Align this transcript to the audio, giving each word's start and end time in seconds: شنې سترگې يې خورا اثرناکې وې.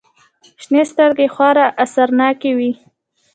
شنې 0.63 0.83
سترگې 0.91 1.25
يې 1.29 1.33
خورا 1.35 1.65
اثرناکې 1.83 2.51
وې. 2.57 2.71